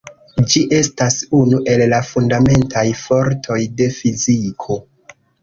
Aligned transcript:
Ĝi 0.51 0.61
estas 0.77 1.17
unu 1.39 1.59
el 1.73 1.83
la 1.91 1.99
fundamentaj 2.13 2.85
fortoj 3.03 3.59
de 3.83 3.91
fiziko. 4.01 4.81